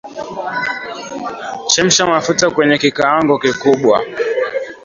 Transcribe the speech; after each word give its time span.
Chemsha 1.71 2.03
mafuta 2.13 2.45
kwenye 2.53 2.75
kikaango 2.83 3.35
kikubwa 3.43 3.95